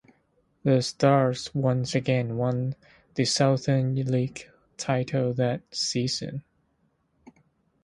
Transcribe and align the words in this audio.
The 0.63 0.81
Stars 0.81 1.53
once 1.53 1.93
again 1.93 2.35
won 2.35 2.73
the 3.13 3.23
Southern 3.23 3.93
League 3.93 4.49
title 4.75 5.31
that 5.35 5.61
season. 5.75 6.43